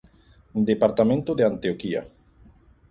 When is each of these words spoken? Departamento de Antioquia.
Departamento 0.69 1.35
de 1.35 1.43
Antioquia. 1.51 2.01